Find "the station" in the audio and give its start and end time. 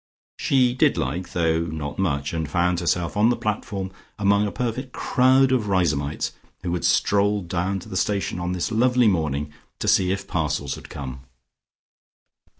7.87-8.39